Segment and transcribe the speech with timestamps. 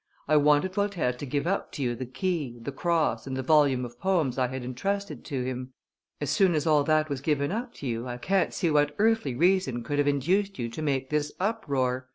[0.27, 3.85] I wanted Voltaire to give up to you the key, the cross, and the volume
[3.85, 5.73] of poems I had intrusted to him;,
[6.19, 9.35] as soon as all that was given up to you I can't see what earthly
[9.35, 12.07] reason could have induced you to make this uproar."